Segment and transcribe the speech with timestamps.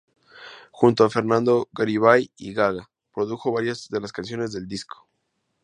[0.71, 5.07] Junto a Fernando Garibay y Gaga, produjo varias de las canciones del disco.